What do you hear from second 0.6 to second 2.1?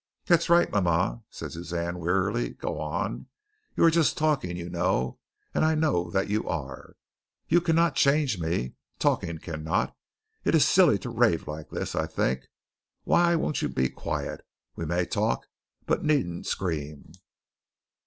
mama," said Suzanne,